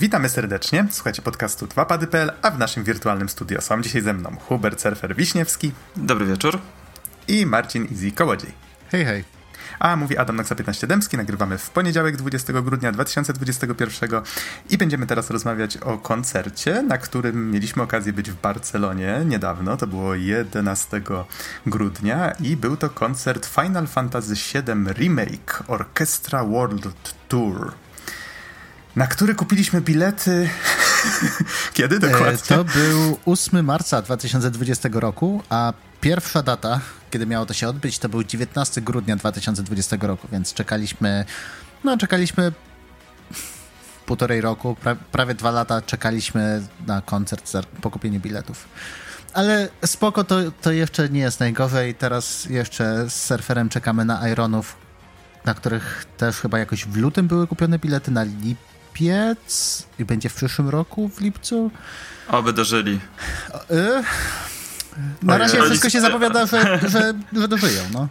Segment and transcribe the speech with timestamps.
[0.00, 0.86] Witamy serdecznie.
[0.90, 5.72] Słuchajcie podcastu 2pady.pl, a w naszym wirtualnym studio są dzisiaj ze mną Hubert Surfer Wiśniewski.
[5.96, 6.58] Dobry wieczór.
[7.28, 8.52] I Marcin Izzy Kołodziej.
[8.90, 9.24] Hej, hej.
[9.78, 11.16] A mówi Adam Noxa 15 Dębski.
[11.16, 14.10] Nagrywamy w poniedziałek 20 grudnia 2021
[14.70, 19.76] i będziemy teraz rozmawiać o koncercie, na którym mieliśmy okazję być w Barcelonie niedawno.
[19.76, 21.02] To było 11
[21.66, 27.72] grudnia i był to koncert Final Fantasy VII Remake Orchestra World Tour
[28.96, 30.50] na który kupiliśmy bilety.
[31.74, 32.38] Kiedy dokładnie?
[32.48, 38.08] To był 8 marca 2020 roku, a pierwsza data, kiedy miało to się odbyć, to
[38.08, 41.24] był 19 grudnia 2020 roku, więc czekaliśmy,
[41.84, 42.52] no czekaliśmy
[44.06, 48.68] półtorej roku, pra, prawie dwa lata czekaliśmy na koncert po kupieniu biletów.
[49.32, 51.94] Ale spoko, to, to jeszcze nie jest najgorzej.
[51.94, 54.76] Teraz jeszcze z surferem czekamy na Ironów,
[55.44, 58.58] na których też chyba jakoś w lutym były kupione bilety na lip
[58.90, 61.70] lipiec i będzie w przyszłym roku w lipcu.
[62.28, 63.00] Oby dożyli.
[63.70, 64.02] Y
[65.22, 68.08] na razie wszystko się zapowiada, że, że, że dożyją, no.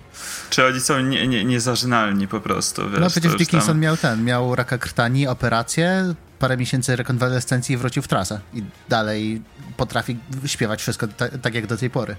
[0.50, 3.80] Czy oni są nie, nie, niezażynalni po prostu, wiesz, No przecież Dickinson tam...
[3.80, 8.40] miał ten, miał raka krtani, operację, parę miesięcy rekonwalescencji i wrócił w trasę.
[8.54, 9.42] I dalej
[9.78, 11.08] potrafi śpiewać wszystko
[11.42, 12.16] tak jak do tej pory.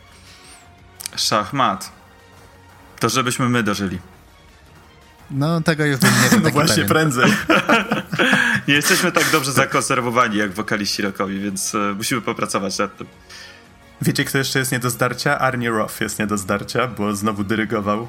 [1.17, 1.93] Szachmat.
[3.01, 3.99] To żebyśmy my dożyli.
[5.31, 6.43] No, tego już bym nie wiem.
[6.43, 6.89] no właśnie, pewien.
[6.89, 7.33] prędzej.
[8.69, 13.07] nie jesteśmy tak dobrze zakonserwowani jak wokaliści rockowi, więc e, musimy popracować nad tym.
[14.03, 15.39] Wiecie, kto jeszcze jest nie do zdarcia?
[15.39, 18.09] Arnie Roth jest nie do zdarcia, bo znowu dyrygował.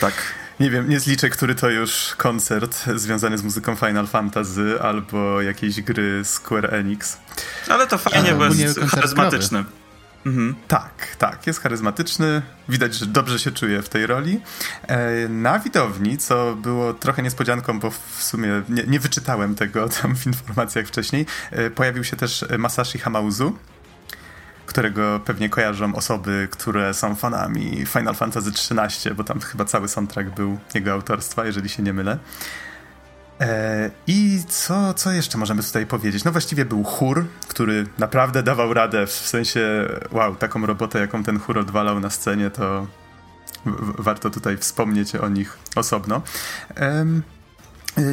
[0.00, 0.14] Tak.
[0.60, 5.80] Nie wiem, nie zliczę, który to już koncert związany z muzyką Final Fantasy albo jakiejś
[5.80, 7.18] gry Square Enix.
[7.68, 9.64] Ale to fajnie, bo jest charyzmatyczny.
[10.26, 10.54] Mhm.
[10.68, 12.42] Tak, tak, jest charyzmatyczny.
[12.68, 14.40] Widać, że dobrze się czuje w tej roli.
[14.86, 20.16] E, na widowni, co było trochę niespodzianką, bo w sumie nie, nie wyczytałem tego tam
[20.16, 23.56] w informacjach wcześniej, e, pojawił się też Masashi Hamauzu,
[24.66, 30.30] którego pewnie kojarzą osoby, które są fanami Final Fantasy XIII, bo tam chyba cały soundtrack
[30.30, 32.18] był jego autorstwa, jeżeli się nie mylę.
[33.40, 36.24] E, I co, co jeszcze możemy tutaj powiedzieć?
[36.24, 41.38] No właściwie był chór, który naprawdę dawał radę, w sensie wow, taką robotę, jaką ten
[41.40, 42.86] chór odwalał na scenie, to
[43.98, 46.22] warto tutaj wspomnieć o nich osobno.
[46.76, 47.06] E,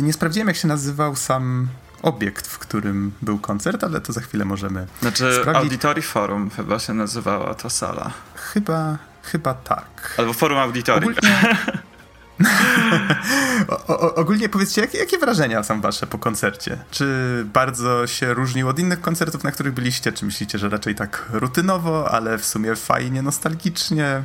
[0.01, 1.67] nie sprawdziłem, jak się nazywał sam
[2.01, 5.63] obiekt, w którym był koncert, ale to za chwilę możemy Znaczy sprawdzić.
[5.63, 8.11] Auditory Forum chyba się nazywała ta sala.
[8.35, 10.15] Chyba, chyba tak.
[10.17, 11.05] Albo Forum Auditory.
[11.05, 11.57] Ogólnie...
[13.67, 16.77] o, o, ogólnie powiedzcie, jakie, jakie, wrażenia są wasze po koncercie?
[16.91, 17.05] Czy
[17.53, 20.11] bardzo się różnił od innych koncertów, na których byliście?
[20.11, 24.23] Czy myślicie, że raczej tak rutynowo, ale w sumie fajnie, nostalgicznie?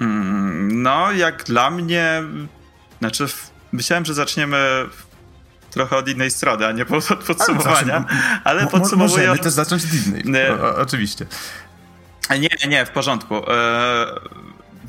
[0.00, 2.22] Mm, no, jak dla mnie,
[2.98, 3.26] znaczy
[3.72, 4.86] myślałem, że zaczniemy
[5.70, 9.12] trochę od innej strony, a nie od podsumowania, ale, ale podsumowując...
[9.12, 11.26] Możemy też zacząć od innej, oczywiście.
[12.30, 13.34] Nie, nie, w porządku.
[13.36, 14.06] E,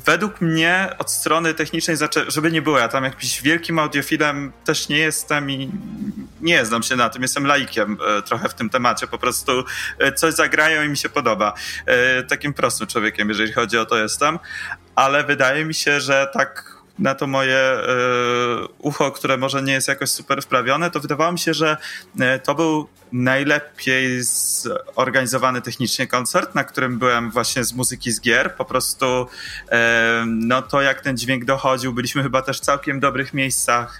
[0.04, 1.96] według mnie od strony technicznej,
[2.28, 5.70] żeby nie było, ja tam jakimś wielkim audiofilem też nie jestem i
[6.40, 9.64] nie znam się na tym, jestem laikiem e, trochę w tym temacie, po prostu
[9.98, 11.54] e, coś zagrają i mi się podoba.
[11.86, 14.38] E, takim prostym człowiekiem, jeżeli chodzi o to jestem,
[14.94, 19.88] ale wydaje mi się, że tak na to moje y, ucho, które może nie jest
[19.88, 21.76] jakoś super wprawione, to wydawało mi się, że
[22.20, 24.20] y, to był najlepiej
[24.96, 28.54] zorganizowany technicznie koncert, na którym byłem właśnie z muzyki z gier.
[28.54, 29.76] Po prostu y,
[30.26, 33.98] no to jak ten dźwięk dochodził, byliśmy chyba też w całkiem dobrych miejscach.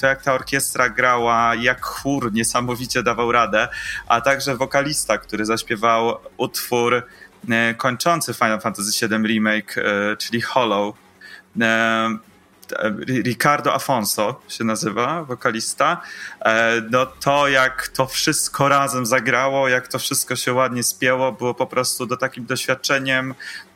[0.00, 3.68] To jak ta orkiestra grała, jak chór niesamowicie dawał radę,
[4.08, 7.06] a także wokalista, który zaśpiewał utwór
[7.76, 9.74] kończący Final Fantasy VII Remake,
[10.18, 11.05] czyli Hollow, E,
[13.24, 16.02] Ricardo Afonso się nazywa, wokalista.
[16.40, 21.54] E, no to jak to wszystko razem zagrało, jak to wszystko się ładnie spięło, było
[21.54, 23.34] po prostu do takim doświadczeniem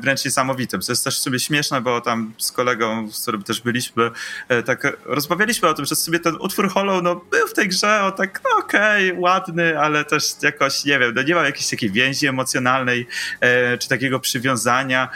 [0.00, 0.80] wręcz niesamowitym.
[0.80, 4.10] To jest też sobie śmieszne, bo tam z kolegą, z którym też byliśmy,
[4.48, 8.02] e, tak rozmawialiśmy o tym, że sobie ten utwór Hollow no, był w tej grze,
[8.02, 11.70] o tak, no okej, okay, ładny, ale też jakoś, nie wiem, no nie ma jakiejś
[11.70, 13.06] takiej więzi emocjonalnej,
[13.40, 15.08] e, czy takiego przywiązania,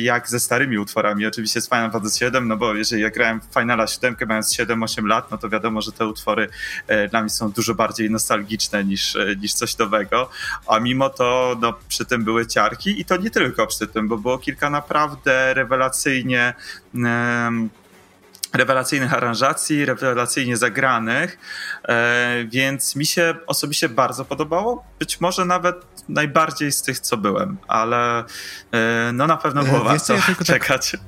[0.00, 1.26] jak ze starymi utworami.
[1.26, 5.06] Oczywiście z Final Fantasy VII, no bo jeżeli ja grałem w Finala 7 mając 7-8
[5.06, 6.48] lat, no to wiadomo, że te utwory
[7.10, 10.30] dla mnie są dużo bardziej nostalgiczne niż, niż coś nowego,
[10.66, 14.38] a mimo to, no przy tym były ciarki i to nie tylko tym, bo było
[14.38, 16.54] kilka naprawdę rewelacyjnie
[18.52, 21.38] rewelacyjnych aranżacji, rewelacyjnie zagranych,
[21.88, 24.84] e, więc mi się osobiście bardzo podobało.
[24.98, 25.76] Być może nawet
[26.08, 28.24] najbardziej z tych, co byłem, ale
[28.72, 30.90] e, no na pewno było warto ja czekać.
[30.90, 31.00] Tak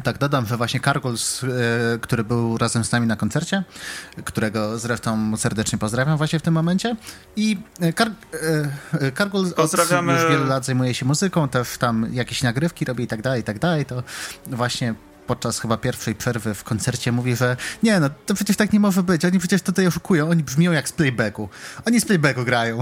[0.00, 1.44] Tak, dodam, że właśnie Karguls,
[2.00, 3.64] który był razem z nami na koncercie,
[4.24, 6.96] którego zresztą serdecznie pozdrawiam właśnie w tym momencie.
[7.36, 7.58] I
[7.94, 8.10] Kar
[9.14, 10.12] Karguls Pozdrawiamy.
[10.12, 13.44] już wiele lat zajmuje się muzyką, też tam jakieś nagrywki robi i tak dalej, i
[13.44, 13.86] tak dalej.
[13.86, 14.02] To
[14.46, 14.94] właśnie
[15.26, 19.02] podczas chyba pierwszej przerwy w koncercie mówi, że nie no, to przecież tak nie może
[19.02, 21.48] być, oni przecież tutaj oszukują, oni brzmią jak z playbacku.
[21.86, 22.78] Oni z playbacku grają.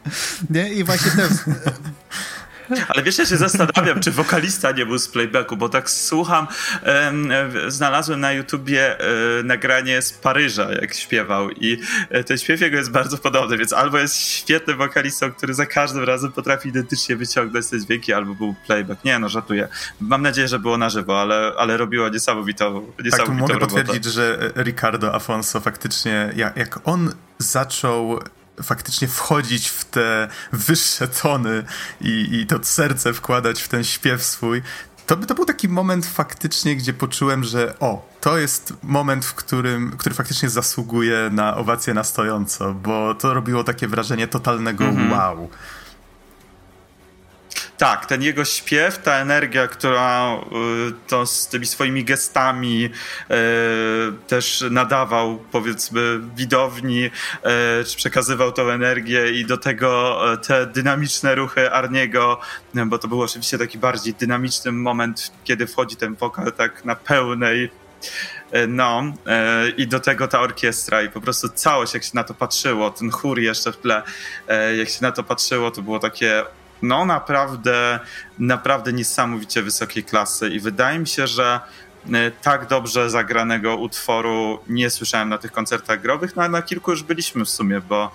[0.50, 0.72] nie?
[0.72, 1.32] I właśnie też
[2.88, 6.46] ale wiesz, ja się zastanawiam, czy wokalista nie był z playbacku, bo tak słucham,
[7.68, 11.80] znalazłem na YouTubie e, nagranie z Paryża, jak śpiewał i
[12.10, 16.04] e, ten śpiew jego jest bardzo podobny, więc albo jest świetnym wokalistą, który za każdym
[16.04, 19.04] razem potrafi identycznie wyciągnąć te dźwięki, albo był playback.
[19.04, 19.68] Nie, no żartuję.
[20.00, 23.74] Mam nadzieję, że było na żywo, ale, ale robiło niesamowitą, niesamowitą tak, tu mogę robotę.
[23.74, 28.20] potwierdzić, że Ricardo Afonso faktycznie, jak, jak on zaczął
[28.62, 31.64] faktycznie wchodzić w te wyższe tony
[32.00, 34.62] i, i to serce wkładać w ten śpiew swój,
[35.10, 39.96] to, to był taki moment faktycznie, gdzie poczułem, że o, to jest moment, w którym,
[39.98, 45.12] który faktycznie zasługuje na owację na stojąco, bo to robiło takie wrażenie totalnego mm -hmm.
[45.12, 45.50] wow.
[47.80, 52.90] Tak, ten jego śpiew, ta energia, która y, to z tymi swoimi gestami y,
[54.26, 57.10] też nadawał, powiedzmy, widowni, y,
[57.84, 62.40] czy przekazywał tą energię i do tego te dynamiczne ruchy Arniego,
[62.86, 67.70] bo to był oczywiście taki bardziej dynamiczny moment, kiedy wchodzi ten wokal tak na pełnej
[68.68, 69.02] no,
[69.76, 73.10] i do tego ta orkiestra i po prostu całość, jak się na to patrzyło, ten
[73.10, 74.02] chór jeszcze w tle,
[74.78, 76.44] jak się na to patrzyło, to było takie
[76.82, 78.00] no naprawdę,
[78.38, 81.60] naprawdę niesamowicie wysokiej klasy i wydaje mi się, że
[82.12, 86.90] e, tak dobrze zagranego utworu nie słyszałem na tych koncertach growych, no ale na kilku
[86.90, 88.12] już byliśmy w sumie, bo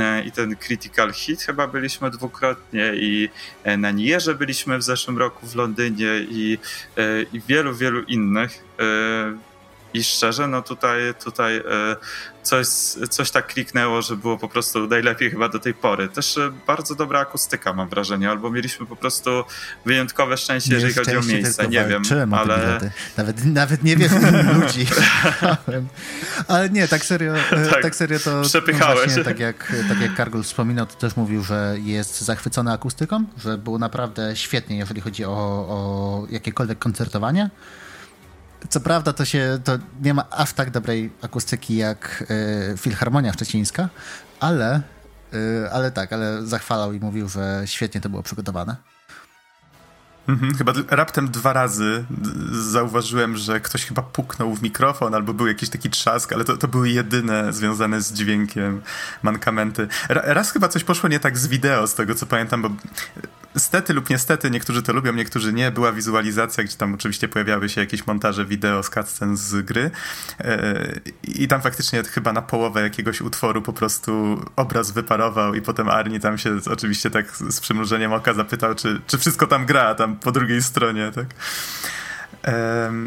[0.00, 3.28] e, i ten Critical Hit chyba byliśmy dwukrotnie i
[3.64, 6.58] e, na Nierze byliśmy w zeszłym roku w Londynie i,
[7.32, 8.64] i wielu, wielu innych.
[9.94, 11.62] I szczerze, no tutaj, tutaj
[12.44, 12.66] coś,
[13.10, 16.08] coś tak kliknęło, że było po prostu najlepiej chyba do tej pory.
[16.08, 19.30] Też e, bardzo dobra akustyka mam wrażenie, albo mieliśmy po prostu
[19.86, 21.68] wyjątkowe szczęście, nie jeżeli chodzi o miejsce.
[21.68, 22.80] Nie wiem, ale...
[23.16, 24.10] Nawet, nawet nie wiem
[24.60, 24.86] ludzi.
[26.48, 29.04] ale nie, tak serio, e, tak, tak serio to przepychałeś.
[29.04, 33.58] Właśnie, tak jak, tak jak Kargul wspominał, to też mówił, że jest zachwycony akustyką, że
[33.58, 35.30] było naprawdę świetnie, jeżeli chodzi o,
[35.68, 37.50] o jakiekolwiek koncertowanie.
[38.68, 42.24] Co prawda to się to nie ma aż tak dobrej akustyki jak
[42.74, 43.88] y, Filharmonia Szczecińska,
[44.40, 44.80] ale,
[45.34, 48.93] y, ale tak, ale zachwalał i mówił, że świetnie to było przygotowane.
[50.28, 52.04] Mhm, chyba raptem dwa razy
[52.52, 56.68] zauważyłem, że ktoś chyba puknął w mikrofon albo był jakiś taki trzask, ale to, to
[56.68, 58.82] były jedyne związane z dźwiękiem
[59.22, 59.88] mankamenty.
[60.08, 62.70] Raz chyba coś poszło nie tak z wideo, z tego co pamiętam, bo
[63.56, 67.80] stety lub niestety, niektórzy to lubią, niektórzy nie, była wizualizacja, gdzie tam oczywiście pojawiały się
[67.80, 69.90] jakieś montaże wideo z cutscen z gry
[70.40, 75.88] e, i tam faktycznie chyba na połowę jakiegoś utworu po prostu obraz wyparował i potem
[75.88, 80.13] Arni tam się oczywiście tak z przymrużeniem oka zapytał, czy, czy wszystko tam gra, tam
[80.20, 81.26] po drugiej stronie, tak.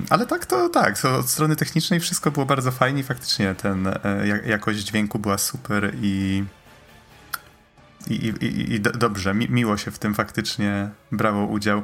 [0.09, 3.93] ale tak, to tak, od strony technicznej wszystko było bardzo fajnie faktycznie ten, e,
[4.45, 6.43] jakość dźwięku była super i
[8.09, 11.83] i, i, i dobrze, mi, miło się w tym faktycznie brało udział.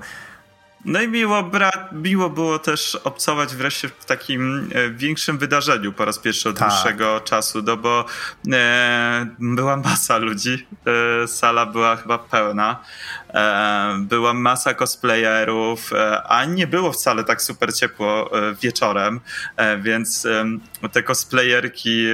[0.85, 6.05] No i miło, bra- miło było też obcować wreszcie w takim e, większym wydarzeniu po
[6.05, 6.69] raz pierwszy od tak.
[6.69, 8.05] dłuższego czasu, no bo
[8.51, 10.67] e, była masa ludzi,
[11.23, 12.79] e, sala była chyba pełna,
[13.33, 19.19] e, była masa cosplayerów, e, a nie było wcale tak super ciepło e, wieczorem,
[19.81, 20.27] więc
[20.91, 22.07] te cosplayerki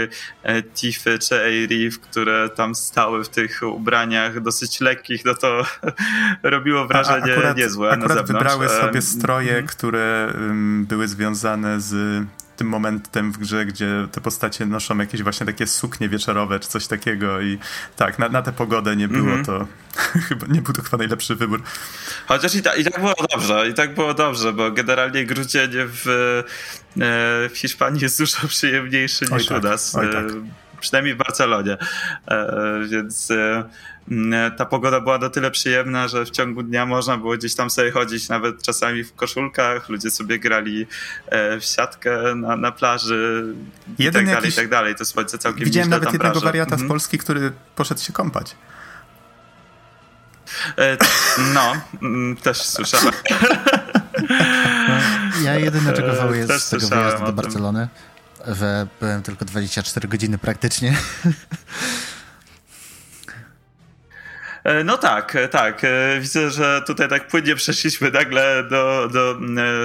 [0.75, 5.63] Tiffy czy Airif, które tam stały w tych ubraniach dosyć lekkich, no to
[6.43, 9.67] robiło wrażenie akurat, niezłe akurat na zewnątrz wybrały sobie stroje, mm.
[9.67, 12.25] które um, były związane z
[12.59, 16.87] tym momentem w grze, gdzie te postacie noszą jakieś właśnie takie suknie wieczorowe czy coś
[16.87, 17.59] takiego i
[17.95, 19.45] tak, na, na tę pogodę nie było mm -hmm.
[19.45, 19.67] to
[20.27, 21.61] chyba, nie był to chyba najlepszy wybór.
[22.27, 26.07] Chociaż i, ta, i tak było dobrze, i tak było dobrze, bo generalnie grudzień w,
[26.07, 29.95] e, w Hiszpanii jest dużo przyjemniejszy niż tak, u nas.
[29.95, 30.25] Oj, tak.
[30.79, 31.77] Przynajmniej w Barcelonie.
[32.27, 32.47] E,
[32.89, 33.31] więc
[34.11, 37.69] Mm, ta pogoda była na tyle przyjemna, że w ciągu dnia można było gdzieś tam
[37.69, 40.87] sobie chodzić, nawet czasami w koszulkach, ludzie sobie grali
[41.27, 43.45] e, w siatkę na, na plaży
[43.99, 44.95] i Jeden tak dalej, i tak dalej.
[44.95, 46.45] To słońce całkiem Widziałem nawet jednego praży.
[46.45, 46.87] wariata mhm.
[46.87, 48.55] z Polski, który poszedł się kąpać.
[50.77, 50.97] E,
[51.53, 51.73] no,
[52.43, 53.13] też słyszałem.
[55.43, 57.87] Ja jedyne, czego żałuję z tego wyjazdu do Barcelony,
[58.47, 60.97] że byłem tylko 24 godziny praktycznie.
[64.63, 65.83] E, no tak, e, tak.
[65.83, 69.35] E, widzę, że tutaj tak płynnie przeszliśmy nagle do, do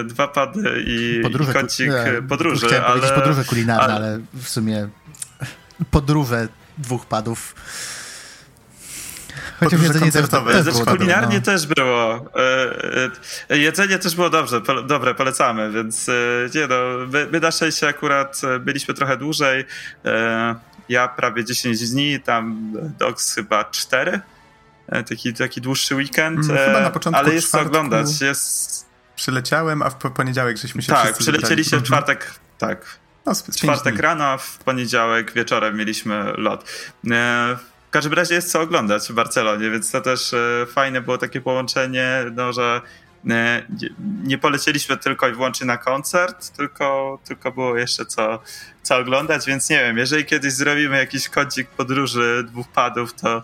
[0.04, 1.90] dwa pady i, podróże, i kącik
[2.28, 2.66] podróży.
[2.66, 3.94] Chciałem ale, powiedzieć podróże kulinarne, ale...
[3.94, 4.88] ale w sumie
[5.90, 7.54] podróże dwóch padów.
[9.60, 11.44] Chociaż jedzenie też, też było kulinarnie no.
[11.44, 12.30] też było.
[13.50, 16.06] Jedzenie też było dobrze, dobre, polecamy, więc
[16.54, 16.76] nie no,
[17.12, 19.64] my, my na szczęście akurat byliśmy trochę dłużej.
[20.88, 24.20] Ja prawie 10 dni, tam Dogs chyba 4
[24.88, 28.20] E, taki, taki dłuższy weekend, mm, Chyba na e, początku ale jest co oglądać.
[28.20, 28.86] Jest...
[29.16, 31.86] Przyleciałem, a w poniedziałek żeśmy się Tak, przylecieliście w mhm.
[31.86, 32.98] czwartek, tak.
[33.26, 36.64] No, czwartek rano, a w poniedziałek wieczorem mieliśmy lot.
[37.94, 40.34] E, w każdym razie jest co oglądać w Barcelonie, więc to też
[40.66, 42.80] fajne było takie połączenie, no, że
[44.24, 48.42] nie polecieliśmy tylko i wyłącznie na koncert, tylko, tylko było jeszcze co,
[48.82, 53.42] co oglądać, więc nie wiem, jeżeli kiedyś zrobimy jakiś kącik podróży dwóch padów, to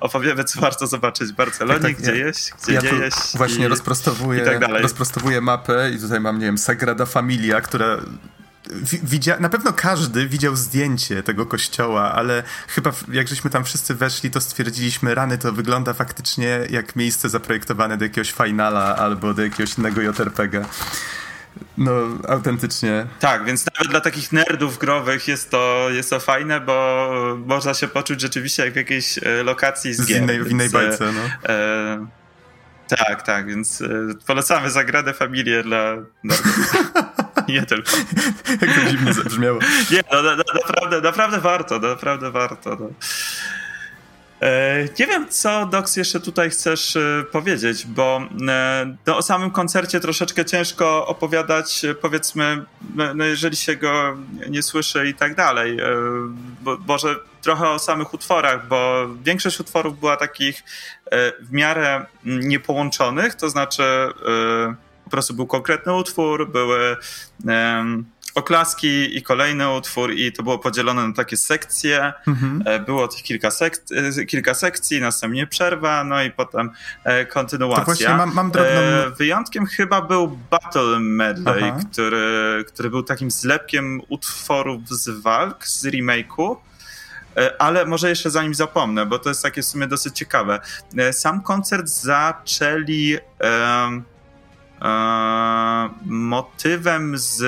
[0.00, 3.36] opowiemy, co warto zobaczyć w Barcelonie, tak, tak, gdzie jeść, gdzie ja nie jeść.
[3.36, 4.82] Właśnie i, rozprostowuję, i tak dalej.
[4.82, 7.96] rozprostowuję mapę i tutaj mam, nie wiem, Sagrada Familia, która
[9.02, 14.30] Widzia, na pewno każdy widział zdjęcie tego kościoła, ale chyba jak żeśmy tam wszyscy weszli,
[14.30, 19.78] to stwierdziliśmy, rany to wygląda faktycznie jak miejsce zaprojektowane do jakiegoś finala albo do jakiegoś
[19.78, 20.64] innego JRPG.
[21.78, 21.92] No,
[22.28, 23.06] autentycznie.
[23.20, 27.88] Tak, więc nawet dla takich nerdów growych jest to, jest to fajne, bo można się
[27.88, 31.12] poczuć rzeczywiście jak w jakiejś e, lokacji z, z gier, innej, w innej e, bajce,
[31.12, 31.52] no.
[31.54, 32.06] E,
[32.96, 33.88] tak, tak, więc e,
[34.26, 36.72] polecamy Zagradę Familię dla nerdów.
[37.60, 37.90] Nie tylko.
[38.60, 39.58] jak to dziwnie zabrzmiało.
[39.90, 42.76] Nie, no, no, naprawdę, naprawdę warto, naprawdę warto.
[42.80, 42.88] No.
[44.42, 49.50] E, nie wiem, co Dox jeszcze tutaj chcesz e, powiedzieć, bo e, no, o samym
[49.50, 54.16] koncercie troszeczkę ciężko opowiadać, powiedzmy, no, no jeżeli się go
[54.48, 55.76] nie słyszy i tak dalej.
[56.60, 60.62] Bo, może trochę o samych utworach, bo większość utworów była takich
[61.40, 63.82] w miarę niepołączonych, to znaczy
[65.16, 66.96] prostu był konkretny utwór, były
[68.34, 72.12] oklaski i kolejny utwór i to było podzielone na takie sekcje.
[72.26, 72.62] Mhm.
[72.66, 73.82] E, było tych kilka, sek
[74.20, 76.70] e, kilka sekcji, następnie przerwa, no i potem
[77.04, 77.80] e, kontynuacja.
[77.80, 78.70] To właśnie mam, mam drobną...
[79.18, 86.56] Wyjątkiem chyba był Battle Medley, który, który był takim zlepkiem utworów z walk, z remake'u.
[87.58, 90.60] Ale może jeszcze zanim zapomnę, bo to jest takie w sumie dosyć ciekawe.
[91.12, 94.02] Sam koncert zaczęli E,
[96.04, 97.44] motywem z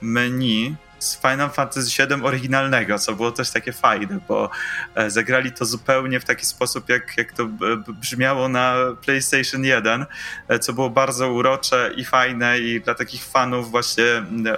[0.00, 4.50] menu z Final Fantasy VII oryginalnego, co było też takie fajne, bo
[4.94, 7.48] e, zagrali to zupełnie w taki sposób, jak, jak to
[7.88, 8.74] brzmiało na
[9.04, 10.06] PlayStation 1,
[10.48, 14.04] e, co było bardzo urocze i fajne i dla takich fanów właśnie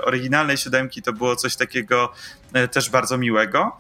[0.05, 2.13] oryginalnej siódemki to było coś takiego
[2.73, 3.79] też bardzo miłego.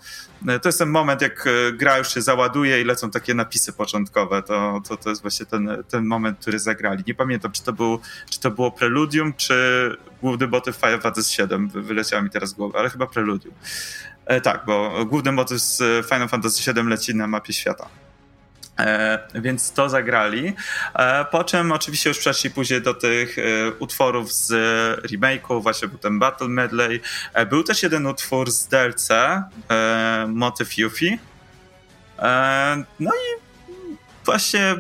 [0.49, 3.73] E, to jest ten moment, jak e, gra już się załaduje i lecą takie napisy
[3.73, 4.43] początkowe.
[4.43, 7.05] To, to, to jest właśnie ten, ten moment, który zagrali.
[7.07, 7.99] Nie pamiętam, czy to, był,
[8.31, 11.83] czy to było preludium, czy główny motyw Final Fantasy VII.
[11.83, 13.55] Wyleciała mi teraz głowa, ale chyba preludium.
[14.27, 17.89] E, tak, bo główny motyw z Final Fantasy VII leci na mapie świata.
[18.79, 20.53] E, więc to zagrali.
[20.95, 23.43] E, po czym oczywiście już przeszli później do tych e,
[23.79, 24.51] utworów z
[25.13, 27.01] remake'u, właśnie był ten Battle Medley.
[27.33, 31.19] E, był też jeden utwór z DLC, e, Motyw Yuffie.
[32.19, 33.47] E, no i
[34.25, 34.77] właśnie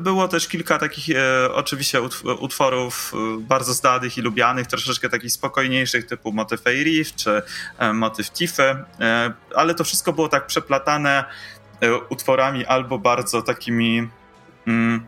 [0.00, 1.16] było też kilka takich
[1.52, 2.02] oczywiście
[2.40, 7.42] utworów bardzo znanych i lubianych, troszeczkę takich spokojniejszych typu motyw Reef czy
[7.92, 8.76] motyw Tify,
[9.54, 11.61] ale to wszystko było tak przeplatane E,
[12.08, 14.08] utworami albo bardzo takimi
[14.66, 15.06] mm,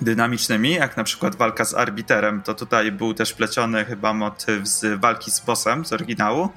[0.00, 5.00] dynamicznymi, jak na przykład walka z arbiterem, to tutaj był też pleciony chyba motyw z
[5.00, 6.48] walki z bossem z oryginału,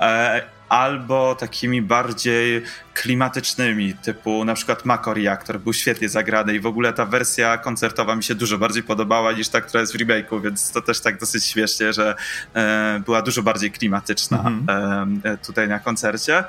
[0.00, 2.62] e, albo takimi bardziej
[2.94, 8.16] klimatycznymi, typu na przykład Makoria, który był świetnie zagrany i w ogóle ta wersja koncertowa
[8.16, 11.20] mi się dużo bardziej podobała niż ta, która jest w remake'u, więc to też tak
[11.20, 12.14] dosyć śmiesznie, że
[12.54, 15.20] e, była dużo bardziej klimatyczna mm-hmm.
[15.24, 16.44] e, tutaj na koncercie.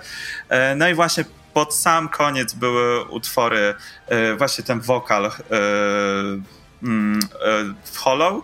[0.50, 3.75] E, no i właśnie pod sam koniec były utwory,
[4.08, 5.32] e, właśnie ten wokal e,
[6.84, 8.44] mm, e, w Hollow.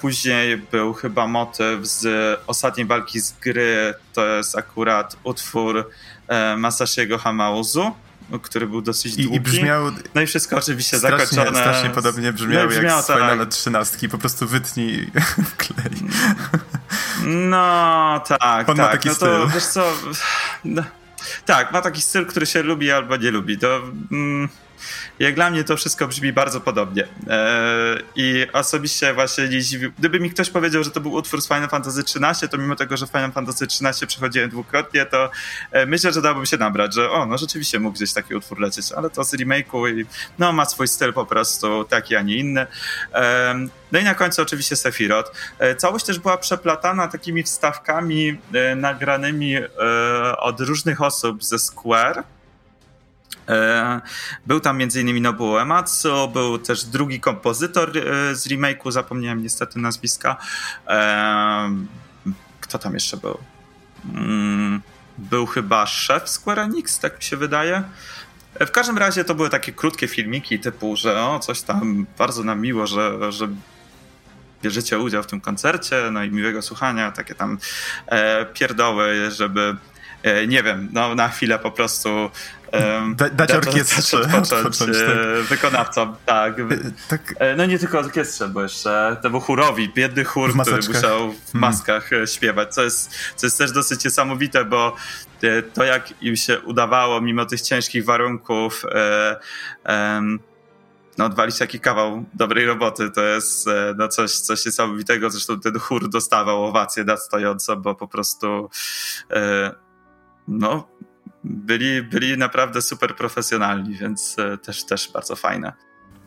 [0.00, 5.90] Później był chyba motyw z ostatniej walki z gry, to jest akurat utwór
[6.56, 7.92] Masashiego Hamauzu
[8.42, 9.36] który był dosyć długi.
[9.36, 9.84] I, brzmiał...
[10.14, 11.60] No i wszystko oczywiście strasznie, zakończone.
[11.60, 13.48] Strasznie podobnie brzmiał, no brzmiało, jak z Finala tak.
[13.48, 14.08] 13.
[14.08, 15.10] Po prostu wytnij
[15.58, 16.10] klej.
[17.24, 18.86] No tak, On tak.
[18.86, 19.28] Ma taki no styl.
[19.28, 19.92] to wiesz co...
[20.64, 20.82] No
[21.46, 23.58] tak, ma taki styl, który się lubi albo nie lubi.
[23.58, 23.80] To,
[24.12, 24.48] mm,
[25.18, 27.08] Jak dla mnie to wszystko brzmi bardzo podobnie.
[27.28, 29.88] E, I osobiście właśnie nie.
[29.98, 32.96] Gdyby mi ktoś powiedział, że to był utwór z Final Fantasy XIII, to mimo tego,
[32.96, 35.30] że Final Fantasy XIII przechodziłem dwukrotnie, to
[35.70, 38.92] e, myślę, że dałbym się nabrać, że o, no rzeczywiście mógł gdzieś taki utwór lecieć,
[38.92, 40.06] ale to z remake'u i
[40.38, 42.66] no ma swój styl po prostu taki, a nie inny.
[43.92, 45.32] No i na końcu oczywiście Sephiroth.
[45.78, 48.38] Całość też była przeplatana takimi wstawkami
[48.76, 49.56] nagranymi
[50.38, 52.41] od różnych osób ze Square, E,
[54.46, 55.22] był tam m.in.
[55.22, 60.36] Nobuo Ematsu, był też drugi kompozytor e, z remake'u, zapomniałem niestety nazwiska.
[60.88, 61.70] E,
[62.60, 63.38] kto tam jeszcze był?
[64.14, 64.80] Mm,
[65.18, 67.82] był chyba szef Square Enix, tak mi się wydaje.
[68.60, 72.60] W każdym razie to były takie krótkie filmiki typu, że o, coś tam bardzo nam
[72.60, 73.48] miło, że, że
[74.62, 77.58] bierzecie udział w tym koncercie, no i miłego słuchania, takie tam
[78.06, 79.91] e, pierdoły, żeby e,
[80.48, 82.30] nie wiem, no na chwilę po prostu
[83.14, 85.08] da, dać orkiestrze odpocząć, odpocząć tak.
[85.08, 86.58] E, wykonawcom, tak.
[86.58, 86.64] E,
[87.08, 87.34] tak.
[87.38, 91.60] E, no nie tylko orkiestrze, bo jeszcze był chórowi, biedny chór, który musiał w hmm.
[91.60, 92.26] maskach hmm.
[92.26, 94.96] śpiewać, co jest, co jest też dosyć niesamowite, bo
[95.74, 99.36] to jak im się udawało mimo tych ciężkich warunków e,
[99.86, 100.22] e,
[101.18, 105.30] no, odwalić taki kawał dobrej roboty, to jest no, coś, coś niesamowitego.
[105.30, 108.70] Zresztą ten chór dostawał owację na stojąco, bo po prostu
[109.30, 109.72] e,
[110.48, 110.88] no,
[111.44, 115.72] byli, byli naprawdę super profesjonalni, więc e, też, też bardzo fajne.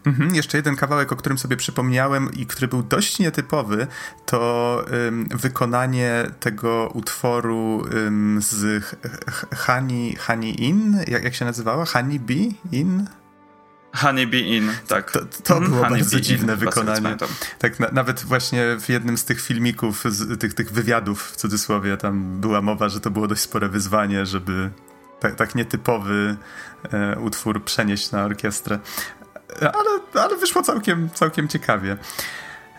[0.06, 3.88] Mhm, jeszcze jeden kawałek, o którym sobie przypomniałem i który był dość nietypowy,
[4.26, 8.84] to ym, wykonanie tego utworu ym, z
[9.56, 11.86] Honey, Honey In, jak, jak się nazywała?
[11.86, 13.08] Honey Bee In?
[13.96, 15.12] Honey Bee In, tak.
[15.12, 17.18] To, to było Honey bardzo dziwne in, wykonanie.
[17.60, 21.98] Tak, na, nawet właśnie w jednym z tych filmików, z tych, tych wywiadów w cudzysłowie,
[21.98, 24.70] tam była mowa, że to było dość spore wyzwanie, żeby
[25.20, 26.36] tak, tak nietypowy
[26.94, 28.80] e, utwór przenieść na orkiestrę.
[29.62, 31.98] Ale, ale wyszło całkiem, całkiem ciekawie.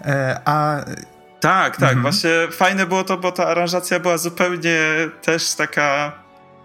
[0.00, 0.84] E, a
[1.40, 1.82] tak, tak.
[1.82, 2.02] Mhm.
[2.02, 4.80] Właśnie fajne było to, bo ta aranżacja była zupełnie
[5.22, 6.12] też taka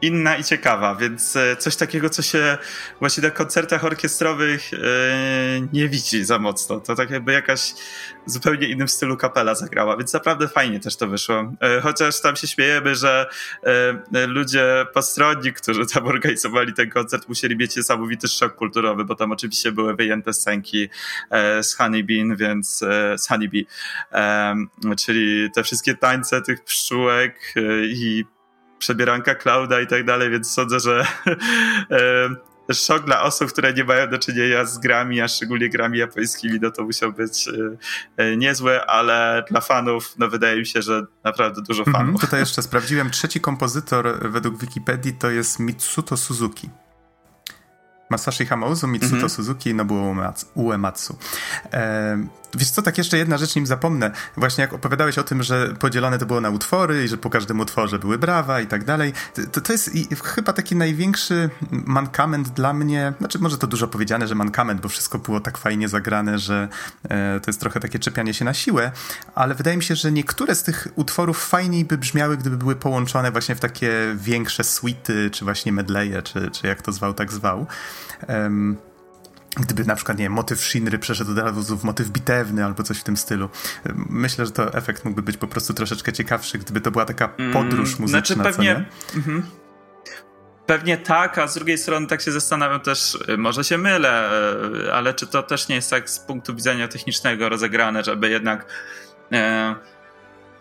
[0.01, 2.57] inna i ciekawa, więc e, coś takiego, co się
[2.99, 4.77] właśnie na koncertach orkiestrowych e,
[5.73, 6.79] nie widzi za mocno.
[6.79, 7.73] To tak jakby jakaś
[8.25, 11.53] zupełnie innym stylu kapela zagrała, więc naprawdę fajnie też to wyszło.
[11.61, 13.25] E, chociaż tam się śmiejemy, że
[14.27, 19.71] ludzie postronni, którzy tam organizowali ten koncert, musieli mieć niesamowity szok kulturowy, bo tam oczywiście
[19.71, 20.89] były wyjęte scenki
[21.61, 22.77] z Honey Bean, więc
[23.17, 23.65] z Honey Bee,
[24.97, 28.25] czyli te wszystkie tańce tych pszczółek i
[28.81, 31.05] przebieranka Clouda i tak dalej, więc sądzę, że
[32.69, 36.59] e, szok dla osób, które nie mają do czynienia z grami, a szczególnie grami japońskimi,
[36.61, 37.51] no to musiał być e,
[38.17, 41.93] e, niezłe, ale dla fanów, no wydaje mi się, że naprawdę dużo mhm.
[41.93, 42.09] fanów.
[42.09, 46.69] Mhm, tutaj jeszcze sprawdziłem, trzeci kompozytor według Wikipedii to jest Mitsuto Suzuki.
[48.09, 49.35] Masashi Hamauzu, Mitsuto mm -hmm.
[49.35, 50.15] Suzuki i Nobuo
[50.55, 51.17] Uematsu.
[51.73, 54.11] E, wiesz co, tak jeszcze jedna rzecz, nim zapomnę.
[54.37, 57.59] Właśnie jak opowiadałeś o tym, że podzielone to było na utwory i że po każdym
[57.59, 59.13] utworze były brawa i tak dalej,
[59.51, 59.91] to, to jest
[60.23, 65.19] chyba taki największy mankament dla mnie, znaczy może to dużo powiedziane, że mankament, bo wszystko
[65.19, 66.67] było tak fajnie zagrane, że
[67.03, 68.91] e, to jest trochę takie czepianie się na siłę,
[69.35, 73.31] ale wydaje mi się, że niektóre z tych utworów fajniej by brzmiały, gdyby były połączone
[73.31, 77.67] właśnie w takie większe suity, czy właśnie medleje, czy, czy jak to zwał, tak zwał.
[78.27, 78.90] Um,
[79.57, 82.99] gdyby na przykład, nie wiem, motyw Shinry przeszedł od razu w motyw bitewny albo coś
[82.99, 83.49] w tym stylu.
[83.95, 87.53] Myślę, że to efekt mógłby być po prostu troszeczkę ciekawszy, gdyby to była taka mm,
[87.53, 88.35] podróż muzyczna.
[88.35, 88.85] Znaczy pewnie...
[89.15, 89.43] Mhm.
[90.65, 94.29] Pewnie tak, a z drugiej strony tak się zastanawiam też, y, może się mylę,
[94.85, 98.65] y, ale czy to też nie jest tak z punktu widzenia technicznego rozegrane, żeby jednak
[99.31, 99.75] e,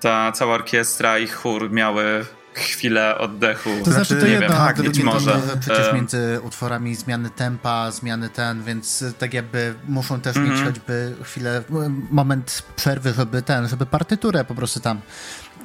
[0.00, 3.70] ta cała orkiestra i chór miały chwilę oddechu.
[3.84, 5.40] To znaczy, to jedno, wiem, tak, być może.
[5.60, 10.50] Przecież e, między utworami zmiany tempa, zmiany ten, więc tak jakby muszą też mm -hmm.
[10.50, 10.74] mieć mhm.
[10.74, 11.62] choćby chwilę,
[12.10, 15.00] moment przerwy, żeby ten, żeby partyturę po prostu tam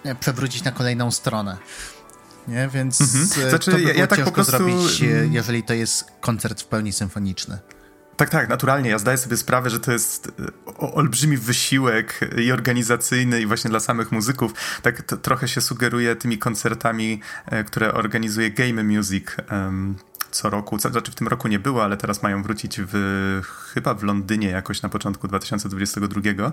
[0.03, 1.57] e, przewrócić na kolejną stronę.
[2.47, 3.49] Nie, więc mhm.
[3.49, 5.33] znaczy, to by ja, ja tak po prostu zrobić, mm.
[5.33, 7.59] jeżeli to jest koncert w pełni symfoniczny.
[8.17, 8.89] Tak, tak, naturalnie.
[8.89, 13.79] Ja zdaję sobie sprawę, że to jest e, olbrzymi wysiłek i organizacyjny i właśnie dla
[13.79, 14.53] samych muzyków.
[14.81, 19.95] Tak trochę się sugeruje tymi koncertami, e, które organizuje Game Music um,
[20.31, 20.79] co roku.
[20.79, 23.41] Znaczy w tym roku nie było, ale teraz mają wrócić w,
[23.73, 26.51] chyba w Londynie jakoś na początku 2022.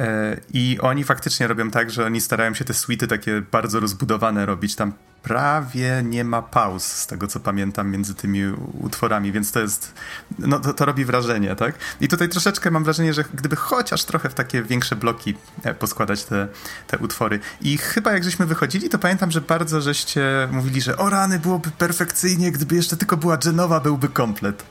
[0.00, 4.46] E, I oni faktycznie robią tak, że oni starają się te suity takie bardzo rozbudowane
[4.46, 4.76] robić.
[4.76, 8.44] Tam prawie nie ma pauz, z tego co pamiętam, między tymi
[8.80, 9.94] utworami, więc to jest,
[10.38, 11.74] no to, to, robi wrażenie, tak?
[12.00, 16.24] I tutaj troszeczkę mam wrażenie, że gdyby chociaż trochę w takie większe bloki e, poskładać
[16.24, 16.48] te,
[16.86, 17.40] te utwory.
[17.60, 21.70] I chyba jak żeśmy wychodzili, to pamiętam, że bardzo żeście mówili, że o rany, byłoby
[21.70, 24.64] perfekcyjnie, gdyby jeszcze tylko była Genowa, byłby komplet.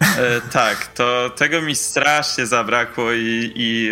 [0.00, 3.90] E, tak, to tego mi strasznie zabrakło i, i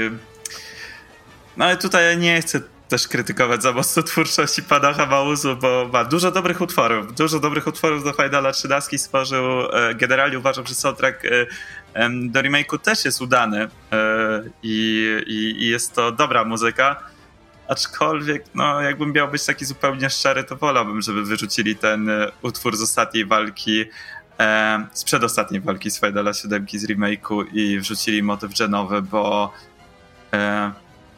[1.57, 6.31] no ale tutaj nie chcę też krytykować za mocno twórczości pana Hamauzu, bo ma dużo
[6.31, 7.15] dobrych utworów.
[7.15, 9.45] Dużo dobrych utworów do Finala 13 stworzył.
[9.73, 13.69] E, generalnie uważam, że soundtrack e, do remake'u też jest udany e,
[14.63, 16.97] i, i, jest to dobra muzyka.
[17.69, 22.11] Aczkolwiek, no, jakbym miał być taki zupełnie szczery, to wolałbym, żeby wyrzucili ten
[22.43, 23.85] utwór z ostatniej walki,
[24.93, 29.53] z przedostatniej walki z Finala 7 z remake'u i wrzucili motyw genowy, bo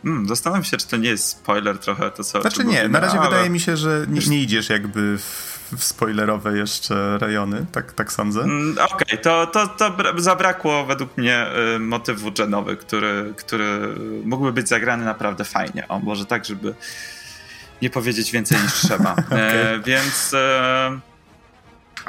[0.07, 3.21] Hmm, zastanawiam się, czy to nie jest spoiler trochę to, co Znaczy nie, na razie
[3.21, 3.31] ale...
[3.31, 8.12] wydaje mi się, że nie, nie idziesz jakby w, w, spoilerowe jeszcze rejony, tak, tak
[8.12, 8.40] sądzę.
[8.40, 14.53] Mm, Okej, okay, to, to, to zabrakło według mnie y, motywu genowy, który, który mógłby
[14.53, 15.88] być zagrany naprawdę fajnie.
[15.88, 16.75] O, może tak, żeby
[17.83, 19.12] nie powiedzieć więcej niż trzeba.
[19.12, 19.38] okay.
[19.40, 20.35] e, więc...
[20.35, 21.15] E,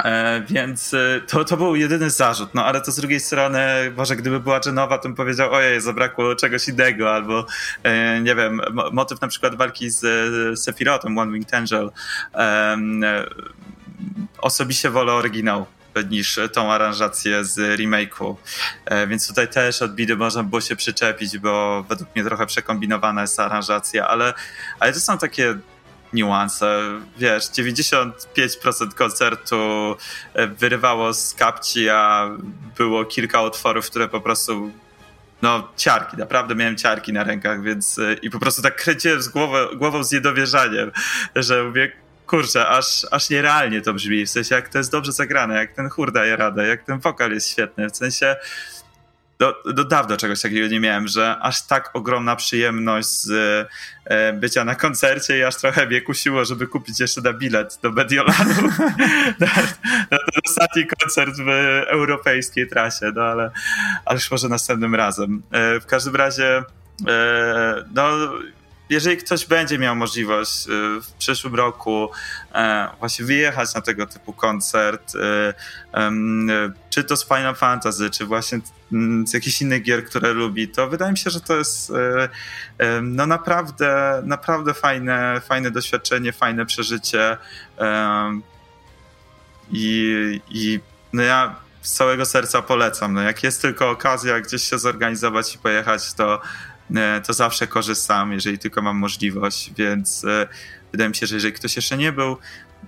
[0.03, 3.60] E, więc e, to, to był jedyny zarzut, no ale to z drugiej strony,
[3.97, 7.45] może gdyby była Genowa, to bym powiedział, ojej, zabrakło czegoś innego, albo
[7.83, 9.99] e, nie wiem, motyw na przykład walki z
[10.60, 11.91] Sephirotem, One Winged Angel.
[14.38, 15.65] Osobiście wolę oryginał
[16.10, 18.36] niż tą aranżację z remake'u.
[19.07, 23.39] Więc tutaj też od bidy można było się przyczepić, bo według mnie trochę przekombinowana jest
[23.39, 24.33] aranżacja, ale,
[24.79, 25.55] ale to są takie
[26.13, 26.81] niuanse.
[27.17, 29.57] Wiesz, 95% koncertu
[30.33, 32.29] e, wyrywało z kapci, a
[32.77, 34.71] było kilka utworów, które po prostu
[35.41, 39.27] no ciarki, naprawdę miałem ciarki na rękach, więc e, i po prostu tak kręciłem z
[39.27, 40.91] głową, głową z niedowierzaniem,
[41.35, 41.91] że mówię,
[42.27, 45.89] kurczę, aż, aż nierealnie to brzmi, w sensie jak to jest dobrze zagrane, jak ten
[45.89, 48.35] chór daje radę, jak ten wokal jest świetny, w sensie
[49.39, 53.32] do, do dawno czegoś takiego nie miałem, że aż tak ogromna przyjemność z
[54.06, 57.91] e, bycia na koncercie i aż trochę mnie kusiło, żeby kupić jeszcze na bilet do
[57.91, 58.62] Mediolanu
[59.39, 59.47] na,
[60.12, 61.50] na ten ostatni koncert w
[61.88, 63.52] europejskiej trasie, no ale,
[64.06, 65.41] ale już może następnym razem.
[65.52, 66.63] E, w każdym razie
[67.08, 68.10] e, no
[68.89, 72.10] jeżeli ktoś będzie miał możliwość y, w przyszłym roku
[72.54, 75.19] e, właśnie wyjechać na tego typu koncert, y,
[76.89, 78.60] czy to z Final Fantasy, czy właśnie
[78.91, 81.93] mm, z jakichś innych gier, które lubi, to wydaje mi się, że to jest y,
[83.02, 87.38] no naprawdę, naprawdę fajne, fajne doświadczenie, fajne przeżycie
[89.71, 90.80] i, i
[91.13, 93.13] no ja z całego serca polecam.
[93.13, 96.41] No jak jest tylko okazja gdzieś się zorganizować i pojechać, to
[97.26, 100.47] to zawsze korzystam, jeżeli tylko mam możliwość, więc e,
[100.91, 102.38] wydaje mi się, że jeżeli ktoś jeszcze nie był,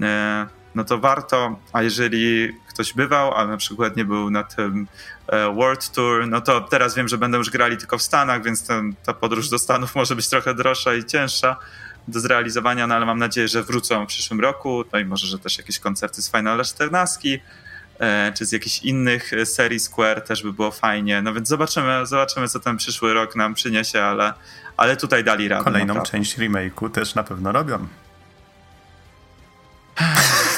[0.02, 4.88] e, no to warto, a jeżeli ktoś bywał, a na przykład nie był na tym
[5.56, 8.96] World Tour, no to teraz wiem, że będą już grali tylko w Stanach, więc ten,
[9.06, 11.56] ta podróż do Stanów może być trochę droższa i cięższa
[12.08, 15.40] do zrealizowania, no ale mam nadzieję, że wrócą w przyszłym roku, no i może, że
[15.40, 17.40] też jakieś koncerty z Final 14, E,
[18.34, 21.22] czy z jakichś innych e, serii Square też by było fajnie.
[21.22, 24.34] No więc zobaczymy, zobaczymy co ten przyszły rok nam przyniesie, ale,
[24.78, 25.64] ale tutaj dali radę.
[25.64, 26.12] Kolejną naprawdę.
[26.12, 27.88] część remake'u też na pewno robią.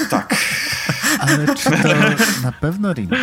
[0.09, 0.35] tak.
[1.19, 1.77] Ale czy to
[2.47, 3.19] na pewno remake?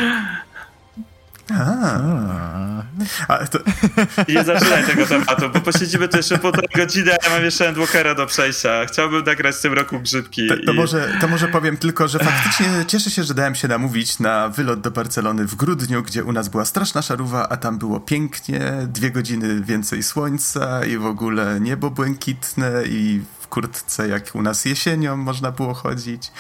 [3.28, 3.46] A.
[3.50, 3.58] To...
[4.32, 8.14] Nie zaczynaj tego tematu, bo posiedzimy tu jeszcze półtorej godziny, a ja mam jeszcze Endwalkera
[8.14, 8.86] do przejścia.
[8.86, 10.48] Chciałbym nagrać w tym roku grzybki.
[10.48, 10.76] To, to i...
[10.76, 14.80] może, to może powiem tylko, że faktycznie cieszę się, że dałem się namówić na wylot
[14.80, 19.10] do Barcelony w grudniu, gdzie u nas była straszna szaruwa, a tam było pięknie, dwie
[19.10, 25.16] godziny więcej słońca i w ogóle niebo błękitne i w kurtce jak u nas jesienią
[25.16, 26.32] można było chodzić.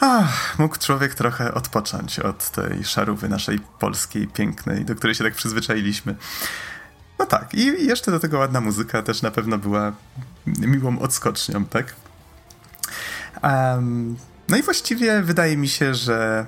[0.00, 5.34] Ach, mógł człowiek trochę odpocząć od tej szarówy naszej polskiej, pięknej, do której się tak
[5.34, 6.14] przyzwyczailiśmy.
[7.18, 9.92] No tak, i jeszcze do tego ładna muzyka też na pewno była
[10.46, 11.94] miłą odskocznią, tak?
[13.42, 14.16] Um,
[14.48, 16.46] no i właściwie wydaje mi się, że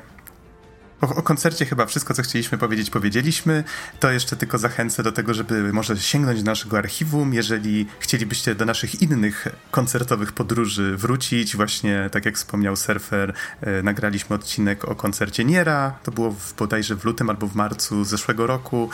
[1.01, 3.65] o, o, koncercie chyba wszystko, co chcieliśmy powiedzieć, powiedzieliśmy.
[4.01, 8.65] To jeszcze tylko zachęcę do tego, żeby może sięgnąć do naszego archiwum, jeżeli chcielibyście do
[8.65, 11.57] naszych innych koncertowych podróży wrócić.
[11.57, 15.99] Właśnie, tak jak wspomniał Surfer, e, nagraliśmy odcinek o koncercie Niera.
[16.03, 18.91] To było w, bodajże w lutym albo w marcu zeszłego roku.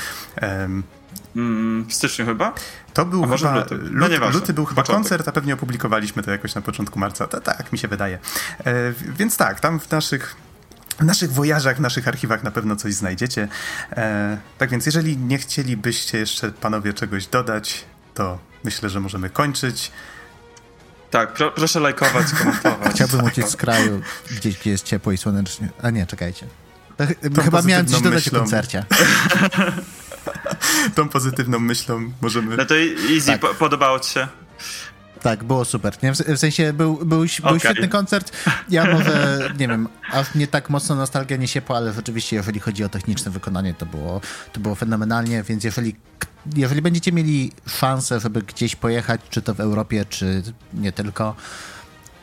[1.37, 2.55] Mm, w styczniu chyba?
[2.95, 3.55] To był chyba.
[3.55, 3.79] Luty.
[3.90, 5.03] No luty był chyba Początek.
[5.03, 7.27] koncert, a pewnie opublikowaliśmy to jakoś na początku marca.
[7.27, 8.19] To, tak, mi się wydaje.
[8.64, 10.37] E, więc tak, tam w naszych
[10.99, 13.49] w naszych wojażach, w naszych archiwach na pewno coś znajdziecie.
[13.93, 19.91] E, tak więc, jeżeli nie chcielibyście jeszcze panowie czegoś dodać, to myślę, że możemy kończyć.
[21.11, 22.93] Tak, pro, proszę lajkować, komentować.
[22.95, 23.29] Chciałbym tak.
[23.29, 25.69] uciec z kraju, gdzieś, gdzie jest ciepło i słonecznie.
[25.83, 26.47] A nie, czekajcie.
[27.35, 28.39] To, chyba miałem coś dodać myślą.
[28.39, 28.85] o koncercie.
[30.95, 32.57] Tą pozytywną myślą możemy...
[32.57, 32.75] No to
[33.15, 33.41] easy, tak.
[33.41, 34.29] po, podobało ci się?
[35.25, 35.95] Tak, było super.
[36.03, 36.13] Nie?
[36.13, 37.61] W sensie był, był, był okay.
[37.61, 38.33] świetny koncert.
[38.69, 42.85] Ja może, nie wiem, aż nie tak mocno nostalgia nie siepła, ale rzeczywiście, jeżeli chodzi
[42.85, 44.21] o techniczne wykonanie, to było,
[44.53, 45.97] to było fenomenalnie, więc jeżeli
[46.57, 50.43] jeżeli będziecie mieli szansę, żeby gdzieś pojechać, czy to w Europie, czy
[50.75, 51.35] nie tylko,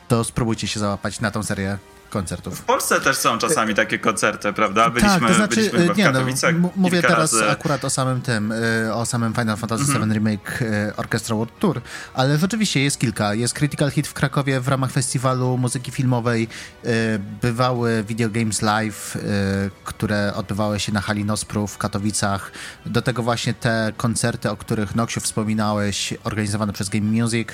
[0.08, 1.78] to spróbujcie się załapać na tą serię
[2.12, 2.60] koncertów.
[2.60, 4.90] W Polsce też są czasami takie koncerty, prawda?
[4.90, 7.50] Byliśmy, tak, to znaczy, byliśmy w nie, no, Katowicach no, Mówię teraz razy.
[7.50, 10.14] akurat o samym tym, y, o samym Final Fantasy VII mm -hmm.
[10.14, 11.82] Remake y, Orchestra World Tour,
[12.14, 13.34] ale rzeczywiście jest kilka.
[13.34, 16.48] Jest Critical Hit w Krakowie w ramach festiwalu muzyki filmowej,
[17.42, 19.18] bywały Video Games Live,
[19.84, 22.52] które odbywały się na hali Nospru w Katowicach.
[22.86, 27.48] Do tego właśnie te koncerty, o których Noksiu wspominałeś, organizowane przez Game Music.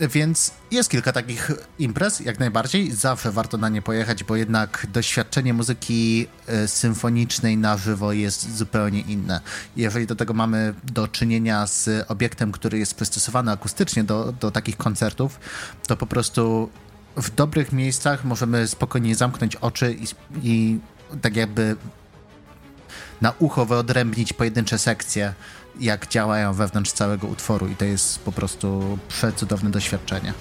[0.00, 2.92] Więc jest kilka takich imprez, jak najbardziej.
[2.92, 9.00] Zawsze warto na nie pojechać, bo jednak doświadczenie muzyki e, symfonicznej na żywo jest zupełnie
[9.00, 9.40] inne.
[9.76, 14.76] Jeżeli do tego mamy do czynienia z obiektem, który jest przystosowany akustycznie do, do takich
[14.76, 15.40] koncertów,
[15.86, 16.70] to po prostu
[17.16, 20.06] w dobrych miejscach możemy spokojnie zamknąć oczy i,
[20.42, 20.78] i
[21.22, 21.76] tak jakby
[23.20, 25.34] na ucho wyodrębnić pojedyncze sekcje
[25.80, 30.34] jak działają wewnątrz całego utworu i to jest po prostu przecudowne doświadczenie.